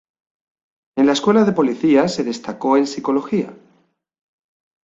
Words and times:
En 0.97 1.05
la 1.05 1.11
Escuela 1.11 1.43
de 1.45 1.51
Policía 1.51 2.07
se 2.07 2.23
destacó 2.23 2.75
en 2.75 2.87
psicología. 2.87 3.55